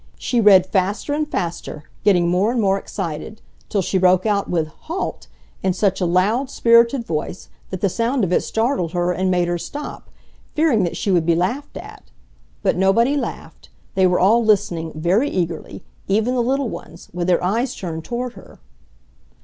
[0.17, 4.65] She read faster and faster, getting more and more excited, till she broke out with
[4.69, 5.27] "Halt!"
[5.61, 9.47] in such a loud, spirited voice that the sound of it startled her and made
[9.47, 10.09] her stop,
[10.55, 12.09] fearing that she would be laughed at.
[12.63, 13.69] But nobody laughed.
[13.93, 18.33] They were all listening, very eagerly, even the little ones, with their eyes turned toward
[18.33, 18.57] her.